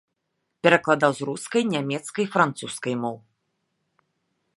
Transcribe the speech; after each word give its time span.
Перакладаў 0.67 1.11
з 1.17 1.21
рускай, 1.29 1.63
нямецкай, 1.75 2.25
французскай 2.37 2.95
моў. 3.03 3.17